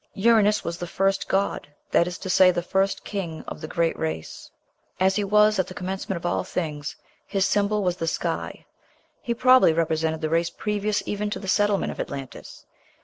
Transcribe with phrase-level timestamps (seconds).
[0.15, 3.95] Uranos was the first god; that is to say, the first king of the great
[3.99, 4.49] race.
[4.99, 6.95] As he was at the commencement of all things,
[7.27, 8.65] his symbol was the sky.
[9.21, 12.65] He probably represented the race previous even to the settlement of Atlantis.